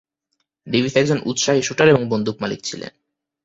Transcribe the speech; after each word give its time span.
Davies 0.67 0.93
একজন 0.95 1.19
উৎসাহী 1.25 1.61
shooter 1.61 1.87
এবং 1.87 2.03
বন্দুক 2.09 2.35
মালিক 2.41 2.59
ছিলেন। 2.63 2.91